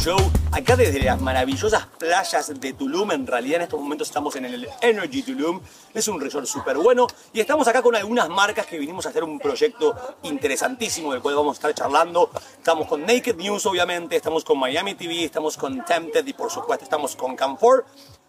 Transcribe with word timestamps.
Show, 0.00 0.16
acá 0.52 0.76
desde 0.76 0.98
las 1.02 1.20
maravillosas 1.20 1.84
playas 1.98 2.58
de 2.58 2.72
Tulum. 2.72 3.10
En 3.10 3.26
realidad 3.26 3.56
en 3.56 3.62
estos 3.62 3.78
momentos 3.78 4.08
estamos 4.08 4.34
en 4.36 4.46
el 4.46 4.66
Energy 4.80 5.22
Tulum. 5.22 5.60
Es 5.92 6.08
un 6.08 6.18
resort 6.18 6.46
súper 6.46 6.78
bueno 6.78 7.06
y 7.34 7.40
estamos 7.40 7.68
acá 7.68 7.82
con 7.82 7.94
algunas 7.94 8.30
marcas 8.30 8.64
que 8.64 8.78
vinimos 8.78 9.04
a 9.04 9.10
hacer 9.10 9.22
un 9.22 9.38
proyecto 9.38 9.94
interesantísimo 10.22 11.12
del 11.12 11.20
cual 11.20 11.34
vamos 11.34 11.56
a 11.56 11.58
estar 11.58 11.74
charlando. 11.74 12.30
Estamos 12.56 12.88
con 12.88 13.02
Naked 13.02 13.36
News 13.36 13.66
obviamente, 13.66 14.16
estamos 14.16 14.42
con 14.42 14.58
Miami 14.58 14.94
TV, 14.94 15.24
estamos 15.24 15.58
con 15.58 15.84
Tempted 15.84 16.26
y 16.26 16.32
por 16.32 16.50
supuesto 16.50 16.84
estamos 16.84 17.14
con 17.14 17.36
Camfor. 17.36 17.84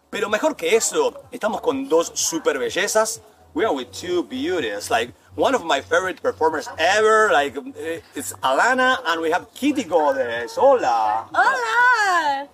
Pero 0.09 0.27
mejor 0.27 0.57
que 0.57 0.75
eso, 0.75 1.21
estamos 1.31 1.61
con 1.61 1.87
dos 1.87 2.11
super 2.15 2.59
bellezas. 2.59 3.21
We 3.53 3.65
are 3.65 3.73
with 3.73 3.91
two 3.91 4.23
beauties, 4.23 4.89
like 4.89 5.11
one 5.35 5.55
of 5.55 5.65
my 5.65 5.81
favorite 5.81 6.21
performers 6.21 6.69
ever, 6.77 7.29
like 7.33 7.57
eh, 7.57 7.99
it's 8.15 8.31
Alana, 8.43 8.97
and 9.07 9.19
we 9.21 9.29
have 9.31 9.53
Kitty 9.53 9.83
Goddess. 9.83 10.55
Hola. 10.55 11.27
Hola. 11.33 12.47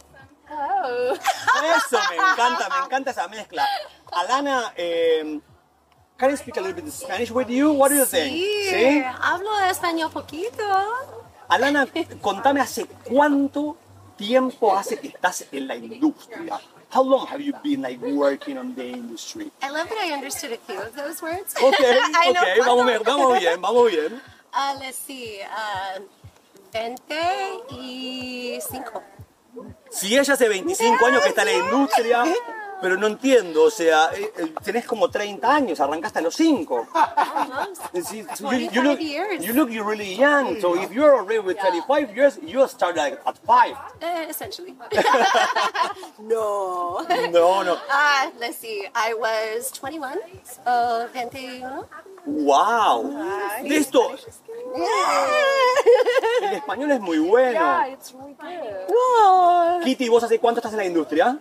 Oh. 0.50 1.14
Eso 1.76 1.98
me 2.10 2.18
encanta, 2.18 2.70
me 2.70 2.86
encanta 2.86 3.12
esa 3.12 3.28
mezcla. 3.28 3.64
Alana, 4.12 4.72
eh, 4.76 5.40
can 6.18 6.32
I 6.32 6.36
speak 6.36 6.58
a 6.58 6.62
little 6.62 6.76
bit 6.76 6.86
of 6.86 6.94
Spanish 6.94 7.30
with 7.30 7.50
you? 7.50 7.74
What 7.74 7.90
do 7.90 7.96
you 7.96 8.06
think? 8.06 8.34
Sí, 8.34 9.04
hablo 9.22 9.52
español 9.70 10.10
poquito. 10.12 10.64
Alana, 11.48 11.88
contame 12.22 12.60
hace 12.60 12.88
cuánto 13.04 13.78
tiempo 14.18 14.76
hace 14.76 15.00
que 15.00 15.10
estás 15.10 15.46
en 15.52 15.68
la 15.68 15.76
industria. 15.76 16.60
How 16.98 17.04
long 17.04 17.28
have 17.28 17.42
you 17.42 17.54
been 17.62 17.84
like 17.84 18.02
working 18.02 18.58
on 18.58 18.74
the 18.74 18.90
industry? 18.90 19.52
I 19.62 19.70
love 19.70 19.88
that 19.88 20.00
I 20.00 20.14
understood 20.14 20.54
a 20.54 20.58
few 20.58 20.82
of 20.82 20.96
those 20.96 21.22
words. 21.22 21.56
Okay, 21.56 22.00
I 22.04 22.32
know 22.34 22.42
okay, 22.42 22.58
vamos, 22.58 22.86
bien, 22.88 23.04
vamos 23.06 23.40
bien, 23.40 23.62
vamos 23.62 23.92
bien. 23.92 24.20
Uh, 24.52 24.76
let's 24.80 24.98
see. 24.98 25.42
Uh, 25.46 26.00
25. 26.74 29.04
Si 29.92 30.18
ella 30.18 30.34
hace 30.34 30.50
25 30.50 31.06
años 31.06 31.22
que 31.22 31.30
está 31.30 31.44
en 31.44 31.50
la 31.50 31.54
industria, 31.66 32.24
pero 32.82 32.98
no 32.98 33.08
entiendo, 33.08 33.64
o 33.64 33.72
sea, 33.72 34.12
eh, 34.14 34.32
eh, 34.38 34.54
tenés 34.64 34.86
como 34.86 35.10
30 35.10 35.54
años, 35.54 35.80
arrancaste 35.80 36.20
a 36.20 36.22
los 36.22 36.36
5. 36.36 36.88
Sí, 38.04 38.26
so 38.36 38.52
you, 38.52 38.70
you 38.72 38.82
look, 38.84 38.98
25 38.98 39.02
years. 39.02 39.46
you 39.46 39.54
look 39.54 39.70
really 39.70 40.16
young, 40.16 40.60
so 40.62 40.76
if 40.76 40.92
you're 40.92 41.16
already 41.16 41.40
with 41.40 41.58
25 41.58 42.16
years, 42.16 42.40
you 42.44 42.68
start 42.68 42.96
like 42.96 43.20
at 43.26 43.38
5. 43.46 43.72
Uh, 44.02 44.30
essentially. 44.30 44.76
no. 46.20 47.06
No, 47.32 47.64
no. 47.64 47.78
Uh, 47.90 48.30
let's 48.40 48.58
see. 48.58 48.88
I 48.94 49.14
was 49.14 49.72
21. 49.72 50.18
So 50.44 51.10
21. 51.14 51.86
Wow. 52.26 53.10
De 53.64 53.78
esto, 53.78 54.12
el 56.42 56.54
español 56.54 56.92
es 56.92 57.00
muy 57.00 57.20
bueno. 57.20 57.88
it's 57.90 58.14
really 58.14 58.36
good. 58.36 59.84
Kitty, 59.84 60.10
¿vos 60.10 60.24
hace 60.24 60.38
cuánto 60.40 60.60
estás 60.60 60.74
en 60.74 60.80
la 60.80 60.86
industria? 60.86 61.40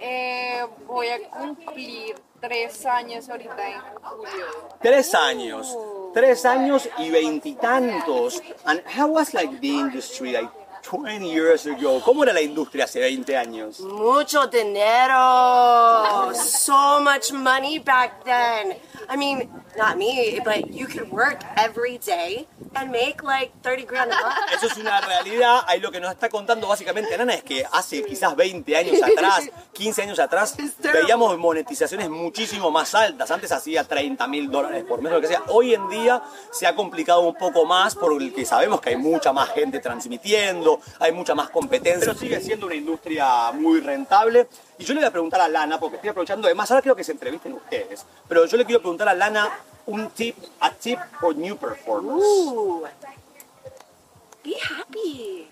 Eh, 0.00 0.64
voy 0.86 1.08
a 1.08 1.28
cumplir 1.28 2.14
tres 2.40 2.86
años 2.86 3.28
ahorita 3.28 3.68
en 3.68 3.80
julio. 4.02 4.46
Tres 4.80 5.14
años. 5.14 5.76
Tres 6.14 6.44
años 6.44 6.88
y 6.98 7.10
veintitantos. 7.10 8.40
And 8.64 8.80
how 8.86 9.08
was 9.08 9.34
like 9.34 9.60
the 9.60 9.68
industry 9.68 10.32
like 10.32 10.50
20 10.82 11.28
years 11.28 11.66
ago? 11.66 12.00
¿Cómo 12.00 12.22
era 12.22 12.32
la 12.32 12.40
industria 12.40 12.84
hace 12.84 13.00
20 13.00 13.36
años? 13.36 13.80
Mucho 13.80 14.46
dinero. 14.46 16.32
so 16.34 17.00
much 17.00 17.32
money 17.32 17.78
back 17.78 18.24
then. 18.24 18.76
I 19.10 19.16
mean, 19.16 19.48
not 19.76 19.96
me, 19.96 20.38
but 20.44 20.70
you 20.70 20.86
could 20.86 21.10
work 21.10 21.42
every 21.56 21.98
day 21.98 22.46
and 22.74 22.90
make 22.90 23.22
like 23.22 23.52
30 23.62 23.84
grand 23.84 24.10
a 24.12 24.14
month. 24.14 24.36
Eso 24.54 24.66
es 24.66 24.76
una 24.76 25.00
realidad. 25.00 25.62
Ahí 25.66 25.80
lo 25.80 25.90
que 25.90 25.98
nos 25.98 26.10
está 26.10 26.28
contando 26.28 26.68
básicamente 26.68 27.16
Nana 27.16 27.34
es 27.34 27.42
que 27.42 27.64
hace 27.72 28.04
quizás 28.04 28.36
20 28.36 28.76
años 28.76 29.02
atrás, 29.02 29.48
15 29.72 30.02
años 30.02 30.18
atrás, 30.18 30.56
veíamos 30.92 31.38
monetizaciones 31.38 32.10
muchísimo 32.10 32.70
más 32.70 32.94
altas. 32.94 33.30
Antes 33.30 33.50
hacía 33.50 33.84
30 33.84 34.26
mil 34.26 34.50
dólares 34.50 34.84
por 34.84 35.00
mes, 35.00 35.12
lo 35.12 35.20
que 35.20 35.28
sea. 35.28 35.42
Hoy 35.48 35.74
en 35.74 35.88
día 35.88 36.22
se 36.52 36.66
ha 36.66 36.74
complicado 36.74 37.20
un 37.22 37.34
poco 37.34 37.64
más 37.64 37.94
porque 37.94 38.44
sabemos 38.44 38.80
que 38.80 38.90
hay 38.90 38.96
mucha 38.96 39.32
más 39.32 39.50
gente 39.50 39.80
transmitiendo, 39.80 40.80
hay 40.98 41.12
mucha 41.12 41.34
más 41.34 41.48
competencia. 41.48 42.08
Pero 42.08 42.18
sigue 42.18 42.40
siendo 42.40 42.66
una 42.66 42.74
industria 42.74 43.52
muy 43.52 43.80
rentable. 43.80 44.48
Y 44.78 44.84
yo 44.84 44.94
le 44.94 45.00
voy 45.00 45.08
a 45.08 45.10
preguntar 45.10 45.40
a 45.40 45.48
Lana, 45.48 45.80
porque 45.80 45.96
estoy 45.96 46.10
aprovechando, 46.10 46.46
además 46.46 46.70
ahora 46.70 46.82
creo 46.82 46.94
que 46.94 47.02
se 47.02 47.10
entrevisten 47.10 47.52
ustedes, 47.52 48.06
pero 48.28 48.46
yo 48.46 48.56
le 48.56 48.64
quiero 48.64 48.80
preguntar 48.80 48.97
a 49.06 49.14
Lana 49.14 49.52
un 49.86 50.10
tip, 50.10 50.36
a 50.60 50.70
tip 50.70 50.98
for 51.20 51.34
new 51.34 51.54
performers. 51.54 52.22
Ooh. 52.22 52.88
Be 54.42 54.54
happy. 54.58 55.48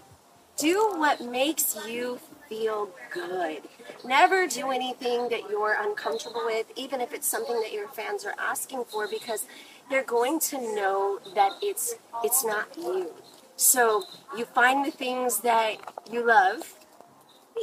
Do 0.56 0.94
what 0.96 1.20
makes 1.20 1.76
you 1.86 2.18
feel 2.48 2.88
good. 3.12 3.62
Never 4.04 4.46
do 4.46 4.70
anything 4.70 5.28
that 5.28 5.50
you're 5.50 5.76
uncomfortable 5.78 6.42
with, 6.46 6.66
even 6.76 7.00
if 7.00 7.12
it's 7.12 7.28
something 7.28 7.60
that 7.60 7.72
your 7.72 7.88
fans 7.88 8.24
are 8.24 8.34
asking 8.38 8.84
for, 8.84 9.06
because 9.06 9.46
they're 9.90 10.04
going 10.04 10.40
to 10.40 10.58
know 10.74 11.18
that 11.34 11.52
it's 11.62 11.94
it's 12.24 12.44
not 12.44 12.68
you. 12.76 13.12
So 13.56 14.04
you 14.36 14.44
find 14.44 14.84
the 14.84 14.90
things 14.90 15.40
that 15.40 15.76
you 16.10 16.26
love 16.26 16.74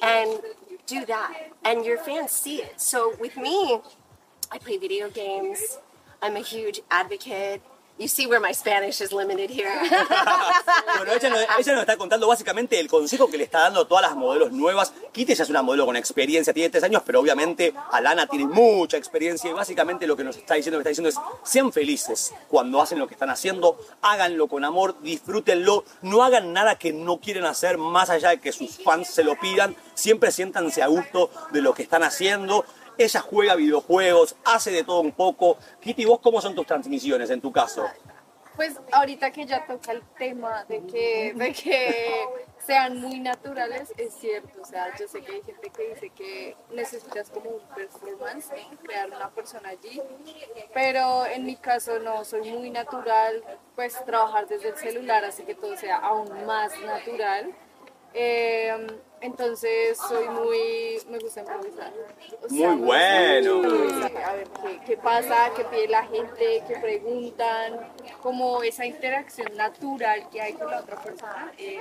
and 0.02 0.40
do 0.86 1.06
that. 1.06 1.34
And 1.64 1.86
your 1.86 1.98
fans 1.98 2.32
see 2.32 2.58
it. 2.58 2.80
So 2.82 3.16
with 3.20 3.38
me, 3.38 3.80
I 4.54 4.60
play 4.60 4.78
video 4.78 5.10
games. 5.10 5.80
I'm 6.22 6.36
a 6.36 6.42
huge 6.42 6.80
advocate. 6.92 7.62
You 7.98 8.08
see 8.08 8.28
where 8.28 8.40
my 8.40 8.52
Spanish 8.52 9.02
is 9.02 9.12
limited 9.12 9.50
here. 9.50 9.72
Bueno, 10.98 11.14
ella 11.14 11.30
ella 11.58 11.74
nos 11.74 11.82
está 11.82 11.98
contando 11.98 12.28
básicamente 12.28 12.80
el 12.80 12.88
consejo 12.88 13.30
que 13.30 13.38
le 13.38 13.44
está 13.44 13.62
dando 13.62 13.82
a 13.82 13.88
todas 13.88 14.04
las 14.04 14.16
modelos 14.16 14.52
nuevas. 14.52 14.94
Kitty 15.12 15.34
ya 15.34 15.44
es 15.44 15.50
una 15.50 15.62
modelo 15.62 15.86
con 15.86 15.96
experiencia, 15.96 16.54
tiene 16.54 16.70
tres 16.70 16.84
años, 16.84 17.02
pero 17.06 17.20
obviamente 17.20 17.74
Alana 17.92 18.28
tiene 18.28 18.46
mucha 18.46 18.98
experiencia 18.98 19.50
y 19.50 19.54
básicamente 19.54 20.08
lo 20.08 20.16
que 20.16 20.24
nos 20.24 20.38
está 20.38 20.54
diciendo, 20.54 20.78
lo 20.78 20.84
que 20.84 20.92
está 20.92 21.02
diciendo 21.02 21.10
es 21.10 21.50
sean 21.50 21.72
felices 21.74 22.34
cuando 22.48 22.82
hacen 22.82 23.00
lo 23.00 23.08
que 23.08 23.16
están 23.16 23.30
haciendo, 23.30 23.78
háganlo 24.02 24.48
con 24.48 24.64
amor, 24.66 24.96
disfrútenlo, 25.02 25.84
no 26.04 26.24
hagan 26.24 26.54
nada 26.54 26.78
que 26.78 26.94
no 26.94 27.18
quieren 27.20 27.46
hacer 27.46 27.78
más 27.78 28.10
allá 28.10 28.30
de 28.30 28.40
que 28.40 28.52
sus 28.52 28.78
fans 28.84 29.08
se 29.08 29.24
lo 29.24 29.38
pidan, 29.40 29.76
siempre 29.96 30.32
siéntanse 30.32 30.84
a 30.84 30.88
gusto 30.88 31.30
de 31.52 31.62
lo 31.62 31.74
que 31.74 31.84
están 31.84 32.04
haciendo. 32.04 32.66
Ella 32.98 33.22
juega 33.22 33.56
videojuegos, 33.56 34.36
hace 34.46 34.72
de 34.72 34.84
todo 34.84 35.02
un 35.02 35.12
poco. 35.12 35.58
Kitty, 35.82 36.06
¿vos 36.06 36.20
cómo 36.20 36.42
son 36.42 36.56
tus 36.56 36.66
transmisiones 36.66 37.30
en 37.30 37.42
tu 37.42 37.52
caso? 37.52 37.86
Pues 38.56 38.80
ahorita 38.92 39.32
que 39.32 39.46
ya 39.46 39.66
toca 39.66 39.94
el 39.94 40.04
tema 40.18 40.64
de 40.66 40.86
que, 40.86 41.34
de 41.36 41.54
que 41.54 42.26
sean 42.66 43.00
muy 43.02 43.20
naturales, 43.20 43.92
es 43.98 44.14
cierto. 44.14 44.62
O 44.62 44.66
sea, 44.66 44.96
yo 44.96 45.08
sé 45.08 45.22
que 45.22 45.34
hay 45.34 45.42
gente 45.42 45.72
que 45.72 45.90
dice 45.90 46.10
que 46.12 46.56
necesitas 46.72 47.32
como 47.32 47.50
un 47.50 47.62
performance, 47.76 48.52
crear 48.84 49.10
una 49.10 49.32
persona 49.32 49.70
allí. 49.70 50.00
Pero 50.72 51.26
en 51.26 51.46
mi 51.46 51.56
caso 51.56 51.98
no, 51.98 52.24
soy 52.24 52.52
muy 52.52 52.70
natural, 52.70 53.44
pues 53.76 54.04
trabajar 54.06 54.48
desde 54.48 54.70
el 54.70 54.78
celular, 54.78 55.26
así 55.26 55.44
que 55.44 55.56
todo 55.56 55.76
sea 55.76 55.98
aún 55.98 56.46
más 56.46 56.80
natural. 56.82 57.56
Eh, 58.14 58.88
entonces 59.24 59.98
soy 59.98 60.28
muy, 60.30 61.02
me 61.10 61.18
gusta 61.18 61.40
improvisar. 61.40 61.92
O 62.44 62.50
sea, 62.50 62.70
Muy 62.70 62.86
bueno. 62.86 63.56
improvisar, 63.56 64.18
A 64.24 64.34
ver 64.34 64.48
¿qué, 64.62 64.80
qué 64.86 64.98
pasa, 64.98 65.52
qué 65.56 65.64
pide 65.66 65.88
la 65.88 66.04
gente, 66.06 66.64
qué 66.68 66.76
preguntan, 66.82 67.94
como 68.22 68.62
esa 68.64 68.86
interacción 68.86 69.56
natural 69.56 70.30
que 70.30 70.42
hay 70.42 70.54
con 70.54 70.70
la 70.70 70.80
otra 70.82 71.02
persona. 71.02 71.52
eh, 71.58 71.80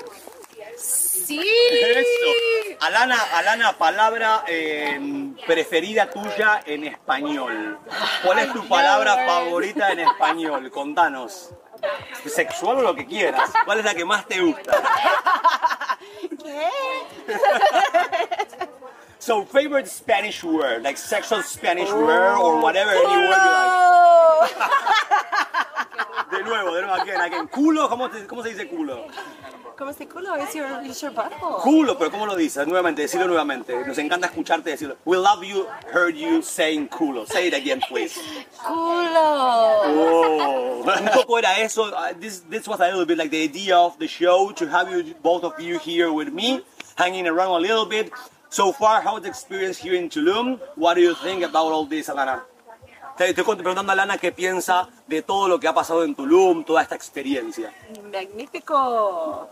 sí. 0.77 1.41
Eso. 1.71 2.77
Alana, 2.81 3.21
Alana, 3.35 3.77
palabra 3.77 4.45
eh, 4.47 4.99
preferida 5.47 6.09
tuya 6.11 6.63
en 6.65 6.85
español. 6.85 7.79
¿Cuál 8.25 8.39
es 8.39 8.53
tu 8.53 8.67
palabra 8.69 9.27
favorita 9.27 9.91
en 9.93 10.01
español? 10.01 10.71
Contanos. 10.71 11.51
Sexual 12.27 12.79
o 12.79 12.83
lo 12.83 12.95
que 12.95 13.05
quieras. 13.07 13.51
¿Cuál 13.65 13.81
es 13.81 13.85
la 13.85 13.95
que 13.95 14.05
más 14.05 14.27
te 14.27 14.41
gusta? 14.41 14.73
So, 19.23 19.45
favorite 19.45 19.87
Spanish 19.87 20.43
word, 20.43 20.83
like 20.83 20.99
sexual 20.99 21.45
Spanish 21.45 21.89
oh. 21.89 22.05
word 22.05 22.39
or 22.39 22.61
whatever, 22.61 22.91
any 22.91 23.07
word 23.07 23.23
you 23.23 23.31
like. 23.31 23.71
Oh, 23.79 24.49
de 26.33 26.43
nuevo, 26.43 26.75
de 26.75 26.83
nuevo, 26.83 27.01
again, 27.01 27.21
again. 27.21 27.47
Culo, 27.47 27.89
¿cómo, 27.89 28.11
te- 28.11 28.27
cómo 28.27 28.43
se 28.43 28.49
dice 28.49 28.67
culo? 28.67 29.07
¿Cómo 29.83 29.93
se 29.93 30.07
culo? 30.07 30.37
It's 30.37 30.55
your, 30.55 30.69
it's 30.85 31.01
your 31.01 31.11
butthole. 31.11 31.61
Culo, 31.61 31.99
pero 31.99 32.09
¿cómo 32.13 32.25
lo 32.25 32.37
dices? 32.37 32.69
Nuevamente, 32.69 33.03
decirlo 33.03 33.27
nuevamente. 33.27 33.75
Nos 33.85 33.99
encanta 33.99 34.29
escucharte 34.29 34.71
decirlo. 34.71 34.97
We 35.05 35.17
love 35.17 35.43
you, 35.43 35.67
heard 35.93 36.15
you 36.15 36.41
saying 36.41 36.87
culo. 36.89 37.27
Say 37.27 37.49
it 37.49 37.55
again, 37.55 37.81
please. 37.89 38.15
Culo. 38.65 39.83
Oh. 39.85 40.85
Un 40.87 41.09
poco 41.13 41.37
era 41.37 41.59
eso. 41.59 41.87
Uh, 41.87 42.15
This, 42.21 42.45
this 42.49 42.69
was 42.69 42.79
a 42.79 42.85
little 42.85 43.05
bit 43.05 43.19
like 43.19 43.33
the 43.33 43.43
idea 43.43 43.77
of 43.77 43.99
the 43.99 44.07
show, 44.07 44.53
to 44.53 44.69
have 44.69 44.89
you, 44.89 45.17
both 45.21 45.43
of 45.43 45.59
you 45.59 45.81
here 45.81 46.13
with 46.13 46.33
me, 46.33 46.63
hanging 46.97 47.27
around 47.27 47.51
a 47.51 47.59
little 47.59 47.85
bit. 47.85 48.13
So 48.51 48.71
far, 48.71 49.03
how's 49.03 49.23
the 49.23 49.29
experience 49.29 49.79
here 49.79 49.95
in 49.95 50.09
Tulum? 50.09 50.61
What 50.77 50.95
do 50.95 51.01
you 51.01 51.17
think 51.17 51.43
about 51.43 51.73
all 51.73 51.87
this, 51.87 52.09
Alana? 52.09 52.43
Te 53.17 53.29
estoy 53.29 53.43
preguntando 53.57 53.91
a 53.91 53.95
Alana 53.95 54.17
qué 54.17 54.31
piensa 54.31 54.89
de 55.09 55.23
todo 55.23 55.49
lo 55.49 55.59
que 55.59 55.67
ha 55.67 55.75
pasado 55.75 56.05
en 56.05 56.15
Tulum, 56.15 56.63
toda 56.63 56.83
esta 56.83 56.95
experiencia. 56.95 57.73
Magnífico. 58.13 59.51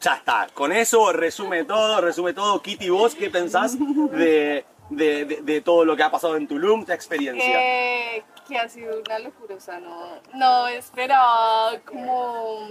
Ya 0.00 0.14
está, 0.14 0.46
con 0.54 0.70
eso 0.72 1.12
resume 1.12 1.64
todo, 1.64 2.00
resume 2.00 2.32
todo. 2.32 2.62
Kitty, 2.62 2.88
vos, 2.88 3.14
¿qué 3.16 3.30
pensás 3.30 3.76
de, 3.78 4.64
de, 4.90 5.24
de- 5.24 5.40
de 5.42 5.60
todo 5.60 5.84
lo 5.84 5.96
que 5.96 6.04
ha 6.04 6.10
pasado 6.10 6.36
en 6.36 6.46
Tulum, 6.46 6.84
tu 6.84 6.92
experiencia? 6.92 7.44
que, 7.44 8.24
que 8.46 8.58
ha 8.58 8.68
sido 8.68 9.00
una 9.00 9.18
locura, 9.18 9.56
o 9.56 9.60
sea, 9.60 9.80
no, 9.80 10.20
no 10.34 10.68
esperaba 10.68 11.72
como 11.84 12.68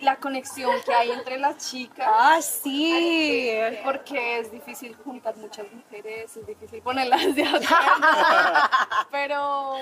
la 0.00 0.16
conexión 0.16 0.74
que 0.84 0.92
hay 0.92 1.12
entre 1.12 1.38
las 1.38 1.70
chicas. 1.70 2.08
Ah, 2.10 2.42
sí. 2.42 3.52
Porque 3.84 4.40
es 4.40 4.50
difícil 4.50 4.96
juntar 4.96 5.36
muchas 5.36 5.66
mujeres, 5.72 6.36
es 6.36 6.44
difícil 6.44 6.82
ponerlas 6.82 7.34
de 7.36 7.44
acuerdo. 7.44 7.66
Pero 9.12 9.74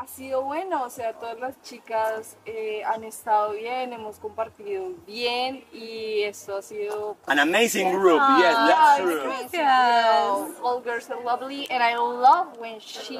ha 0.00 0.06
sido 0.06 0.42
bueno, 0.42 0.84
o 0.84 0.90
sea, 0.90 1.12
todas 1.14 1.38
las 1.40 1.60
chicas 1.62 2.36
eh, 2.46 2.82
han 2.84 3.02
estado 3.04 3.50
bien, 3.52 3.92
hemos 3.92 4.18
compartido 4.18 4.90
bien 5.06 5.64
y 5.72 6.22
esto 6.22 6.56
ha 6.56 6.62
sido 6.62 7.16
An 7.26 7.38
amazing 7.40 7.90
group, 7.90 8.20
yes, 8.38 8.54
that's 8.54 9.52
Yeah, 9.52 10.44
true. 10.46 10.54
all 10.62 10.80
girls 10.80 11.10
are 11.10 11.20
lovely, 11.24 11.66
and 11.70 11.82
I 11.82 11.96
love 11.96 12.56
when 12.58 12.78
she 12.80 13.18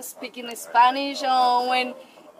speak 0.00 0.38
in 0.38 0.54
Spanish 0.56 1.22
or 1.22 1.68
when 1.68 1.94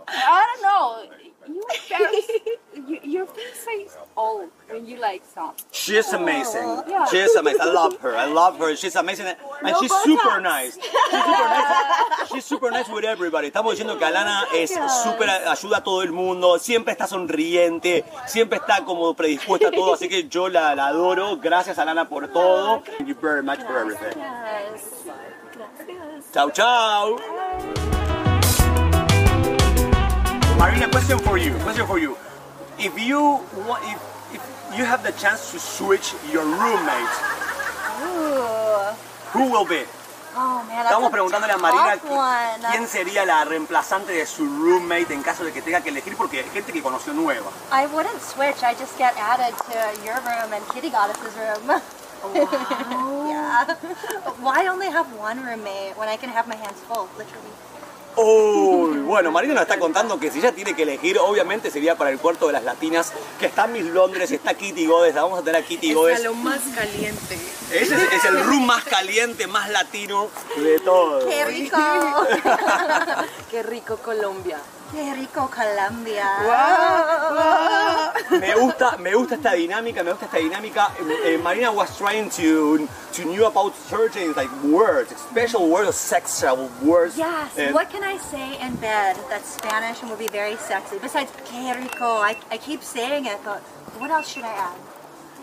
I 0.08 0.46
don't 0.46 0.62
know. 0.62 1.25
You 1.48 1.62
face, 1.68 2.30
you, 2.74 2.98
your 3.04 3.26
face 3.26 3.64
says 3.64 3.96
all 4.16 4.48
when 4.68 4.86
you 4.86 4.98
like 4.98 5.22
song. 5.24 5.54
She's 5.70 6.12
amazing. 6.12 6.82
Yeah. 6.88 7.06
She's 7.06 7.34
amazing. 7.34 7.60
I 7.60 7.72
love 7.72 8.00
her. 8.00 8.16
I 8.16 8.26
love 8.26 8.58
her. 8.58 8.74
She's 8.74 8.96
amazing. 8.96 9.26
And 9.62 9.76
she's 9.78 9.92
super 10.02 10.40
nice. 10.40 10.74
She's 10.74 11.24
super 11.24 11.48
nice. 11.48 12.28
She's 12.32 12.44
super 12.44 12.70
nice 12.70 12.88
with 12.88 13.04
everybody. 13.04 13.48
Estamos 13.48 13.72
diciendo 13.76 13.98
que 13.98 14.04
Alana 14.04 14.46
es 14.54 14.72
súper, 15.04 15.30
ayuda 15.30 15.78
a 15.78 15.82
todo 15.84 16.02
el 16.02 16.12
mundo, 16.12 16.58
siempre 16.58 16.92
está 16.92 17.06
sonriente, 17.06 18.04
siempre 18.26 18.58
está 18.58 18.84
como 18.84 19.14
predispuesta 19.14 19.68
a 19.68 19.70
todo, 19.70 19.94
así 19.94 20.08
que 20.08 20.28
yo 20.28 20.48
la, 20.48 20.74
la 20.74 20.88
adoro. 20.88 21.36
Gracias 21.36 21.78
Alana 21.78 22.08
por 22.08 22.28
todo. 22.28 22.82
Thank 22.98 23.08
you 23.08 23.14
very 23.14 23.42
much 23.42 23.60
for 23.60 23.78
everything. 23.78 24.20
Chao, 26.32 26.50
chao. 26.50 27.16
Marina, 30.58 30.88
question 30.88 31.18
for 31.18 31.36
you. 31.36 31.52
Question 31.60 31.86
for 31.86 31.98
you. 31.98 32.16
If 32.78 32.98
you 32.98 33.20
want, 33.68 33.84
if, 33.84 34.00
if 34.34 34.78
you 34.78 34.84
have 34.84 35.02
the 35.02 35.12
chance 35.12 35.52
to 35.52 35.58
switch 35.58 36.14
your 36.32 36.44
roommate, 36.44 37.14
who 39.32 39.50
will 39.52 39.66
be? 39.66 39.84
Oh 40.34 40.62
man, 40.68 40.84
Estamos 40.84 41.10
preguntándole 41.10 41.52
a 41.52 41.56
Marina 41.56 41.96
quién 42.70 42.86
sería 42.86 43.24
la 43.24 43.44
reemplazante 43.44 44.12
de 44.12 44.26
su 44.26 44.44
roommate 44.44 45.14
en 45.14 45.22
caso 45.22 45.44
de 45.44 45.52
que 45.52 45.62
tenga 45.62 45.80
que 45.80 45.88
elegir 45.88 46.14
porque 46.16 46.40
hay 46.40 46.50
gente 46.50 46.72
que 46.72 46.82
conoció 46.82 47.14
nueva. 47.14 47.50
I 47.72 47.86
wouldn't 47.86 48.20
switch. 48.20 48.62
I 48.62 48.74
just 48.78 48.98
get 48.98 49.14
added 49.18 49.54
to 49.56 50.04
your 50.04 50.16
room 50.20 50.52
and 50.52 50.62
Kitty 50.72 50.90
Goddess's 50.90 51.34
room. 51.36 51.80
yeah. 53.28 53.64
Why 54.40 54.66
only 54.68 54.88
have 54.88 55.06
one 55.18 55.42
roommate 55.42 55.96
when 55.96 56.08
I 56.08 56.16
can 56.16 56.28
have 56.30 56.46
my 56.48 56.56
hands 56.56 56.80
full, 56.88 57.08
literally? 57.16 57.52
Uy, 58.16 58.95
bueno, 59.06 59.30
Marina 59.30 59.54
nos 59.54 59.62
está 59.62 59.78
contando 59.78 60.18
que 60.18 60.30
si 60.30 60.40
ella 60.40 60.52
tiene 60.52 60.74
que 60.74 60.82
elegir, 60.82 61.18
obviamente 61.18 61.70
sería 61.70 61.96
para 61.96 62.10
el 62.10 62.18
cuarto 62.18 62.48
de 62.48 62.52
las 62.54 62.64
latinas, 62.64 63.12
que 63.38 63.46
está 63.46 63.66
Miss 63.66 63.84
Londres, 63.84 64.30
está 64.32 64.54
Kitty 64.54 64.86
Godes, 64.86 65.14
la 65.14 65.22
vamos 65.22 65.38
a 65.38 65.42
tener 65.42 65.62
a 65.62 65.64
Kitty 65.64 65.90
El 65.90 65.94
Godes. 65.94 66.18
salón 66.18 66.42
más 66.42 66.60
caliente. 66.74 67.38
Ese 67.72 67.94
es, 67.94 68.12
es 68.12 68.24
el 68.24 68.42
room 68.44 68.66
más 68.66 68.84
caliente, 68.84 69.46
más 69.46 69.70
latino 69.70 70.28
de 70.56 70.80
todo. 70.80 71.26
¡Qué 71.28 71.44
rico! 71.44 71.76
Qué 73.50 73.62
rico 73.62 73.96
Colombia. 73.98 74.58
¡Qué 74.92 75.14
rico 75.14 75.50
Colombia! 75.50 76.24
Me 78.30 78.54
gusta, 78.54 78.96
me 78.98 79.14
gusta 79.14 79.34
esta 79.34 79.52
dinámica, 79.52 80.02
me 80.02 80.10
gusta 80.10 80.26
esta 80.26 80.38
dinámica. 80.38 80.90
Eh, 81.00 81.34
eh, 81.34 81.38
Marina 81.38 81.70
was 81.70 81.96
trying 81.98 82.30
to 82.30 82.86
to 83.12 83.24
knew 83.24 83.46
about 83.46 83.74
certain 83.88 84.32
like 84.34 84.50
words, 84.62 85.10
special 85.16 85.68
words, 85.68 85.96
sexual 85.96 86.68
words. 86.82 87.16
Yes, 87.16 87.56
Eh, 87.56 87.72
what 87.72 87.90
can 87.90 88.02
I 88.04 88.18
say 88.18 88.58
in 88.60 88.74
bed 88.76 89.16
that's 89.28 89.54
Spanish 89.56 90.00
and 90.02 90.10
would 90.10 90.18
be 90.18 90.28
very 90.28 90.56
sexy? 90.56 90.98
Besides, 90.98 91.30
qué 91.50 91.74
rico. 91.74 92.20
I, 92.22 92.36
I 92.50 92.58
keep 92.58 92.82
saying 92.82 93.26
it, 93.26 93.38
but 93.44 93.60
what 93.98 94.10
else 94.10 94.28
should 94.28 94.44
I 94.44 94.54
add? 94.54 94.76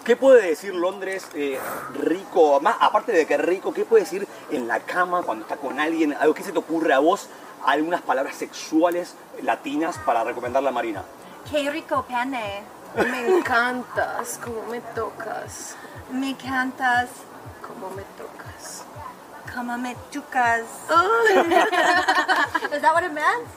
¿Qué 0.06 0.18
puede 0.18 0.42
decir 0.50 0.74
Londres 0.75 1.28
eh, 1.34 1.57
rico? 1.94 2.60
Más 2.60 2.75
aparte 2.80 3.13
de 3.13 3.25
que 3.25 3.38
rico, 3.38 3.74
¿qué 3.74 3.86
puede 3.86 4.04
decir 4.04 4.28
en 4.51 4.68
la 4.68 4.81
cama 4.81 5.24
cuando 5.24 5.44
está 5.46 5.56
con 5.57 5.80
alguien? 5.80 6.13
Algo 6.19 6.34
que 6.34 6.44
se 6.44 6.51
te 6.51 6.60
ocurre 6.60 6.94
a 6.94 7.00
vos, 7.00 7.30
algunas 7.65 8.01
palabras 8.01 8.36
sexuales 8.36 9.15
latinas 9.42 9.98
para 10.00 10.24
recomendarle 10.24 10.69
a 10.69 10.71
Marina. 10.71 11.04
Qué 11.50 11.69
rico 11.69 12.06
pene. 12.07 12.63
Me 12.95 13.38
encantas 13.38 14.39
como 14.44 14.63
me 14.69 14.81
tocas. 14.81 15.75
Me 16.12 16.31
encantas 16.31 17.10
Como 17.65 17.89
me 17.92 18.04
tocas. 18.18 18.83
como 19.54 19.77
me 19.77 19.95
tucas. 20.12 20.62
Is 22.74 22.81
that 22.81 22.94
what 22.94 23.04
it 23.04 23.12
meant? 23.12 23.48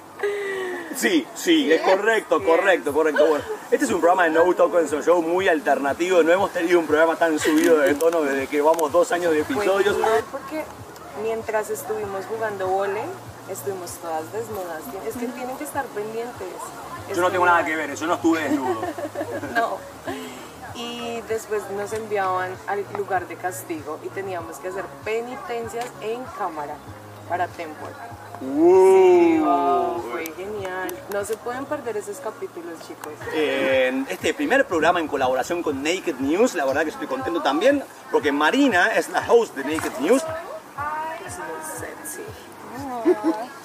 Sí, 0.96 1.26
sí, 1.34 1.70
es 1.70 1.82
correcto, 1.82 2.42
correcto, 2.42 2.92
correcto. 2.92 3.26
Bueno, 3.26 3.44
este 3.70 3.84
es 3.84 3.90
un 3.92 4.00
programa 4.00 4.24
de 4.24 4.30
No 4.30 4.44
Tokens 4.54 4.90
Show 5.04 5.20
muy 5.20 5.46
alternativo. 5.48 6.22
No 6.22 6.32
hemos 6.32 6.50
tenido 6.52 6.80
un 6.80 6.86
programa 6.86 7.16
tan 7.16 7.38
subido 7.38 7.78
de 7.78 7.94
tono 7.94 8.22
desde 8.22 8.46
que 8.46 8.62
vamos 8.62 8.90
dos 8.90 9.12
años 9.12 9.32
de 9.32 9.40
episodios. 9.40 9.94
genial 9.94 10.24
porque 10.32 10.64
mientras 11.22 11.68
estuvimos 11.68 12.24
jugando 12.26 12.66
vole, 12.68 13.02
estuvimos 13.50 13.90
todas 14.02 14.30
desnudas. 14.32 14.82
Es 15.06 15.14
que 15.14 15.26
tienen 15.28 15.56
que 15.56 15.64
estar 15.64 15.84
pendientes. 15.86 16.48
Yo 17.14 17.20
no 17.20 17.30
tengo 17.30 17.46
nada 17.46 17.64
que 17.64 17.76
ver, 17.76 17.94
yo 17.94 18.06
no 18.06 18.14
estuve 18.14 18.42
desnudo. 18.42 18.80
No. 19.54 19.78
Y 20.74 21.22
después 21.22 21.62
nos 21.70 21.92
enviaban 21.94 22.54
al 22.66 22.84
lugar 22.98 23.26
de 23.28 23.36
castigo 23.36 23.98
y 24.04 24.08
teníamos 24.10 24.58
que 24.58 24.68
hacer 24.68 24.84
penitencias 25.04 25.86
en 26.02 26.22
cámara 26.38 26.76
para 27.28 27.48
Temple. 27.48 27.88
Sí, 28.38 29.38
wow, 29.40 30.02
fue 30.10 30.26
genial. 30.36 30.94
No 31.10 31.24
se 31.24 31.38
pueden 31.38 31.64
perder 31.64 31.96
esos 31.96 32.18
capítulos, 32.18 32.78
chicos. 32.86 33.12
en 33.32 34.06
este 34.10 34.34
primer 34.34 34.66
programa 34.66 35.00
en 35.00 35.08
colaboración 35.08 35.62
con 35.62 35.82
Naked 35.82 36.16
News. 36.18 36.54
La 36.54 36.66
verdad 36.66 36.82
que 36.82 36.90
estoy 36.90 37.06
contento 37.06 37.40
también 37.40 37.82
porque 38.12 38.32
Marina 38.32 38.88
es 38.94 39.08
la 39.08 39.24
host 39.26 39.56
de 39.56 39.64
Naked 39.64 39.92
News. 40.00 40.22
Es 41.26 41.38
muy 41.38 41.78
sexy. 41.78 42.22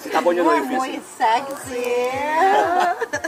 Se 0.00 0.08
está 0.08 0.20
poniendo 0.22 0.50
Muy 0.52 0.60
difícil. 0.90 1.02
sexy. 1.18 1.84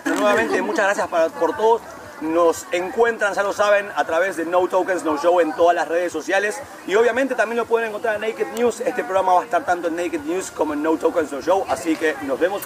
Pero 0.02 0.16
nuevamente, 0.16 0.62
muchas 0.62 0.84
gracias 0.86 1.08
para- 1.08 1.28
por 1.28 1.56
todo. 1.56 1.80
Nos 2.20 2.66
encuentran, 2.70 3.34
ya 3.34 3.42
lo 3.42 3.52
saben, 3.52 3.90
a 3.96 4.04
través 4.04 4.36
de 4.36 4.46
No 4.46 4.66
Tokens 4.68 5.02
No 5.04 5.18
Show 5.18 5.40
en 5.40 5.52
todas 5.54 5.74
las 5.74 5.88
redes 5.88 6.12
sociales. 6.12 6.58
Y 6.86 6.94
obviamente 6.94 7.34
también 7.34 7.56
lo 7.58 7.66
pueden 7.66 7.88
encontrar 7.88 8.14
en 8.14 8.20
Naked 8.22 8.46
News. 8.56 8.80
Este 8.80 9.02
programa 9.02 9.34
va 9.34 9.40
a 9.42 9.44
estar 9.44 9.64
tanto 9.64 9.88
en 9.88 9.96
Naked 9.96 10.20
News 10.20 10.50
como 10.52 10.72
en 10.74 10.82
No 10.82 10.96
Tokens 10.96 11.32
No 11.32 11.40
Show. 11.42 11.66
Así 11.68 11.96
que 11.96 12.14
nos 12.22 12.38
vemos. 12.38 12.62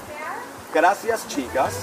Gracias, 0.72 1.26
chicas. 1.28 1.74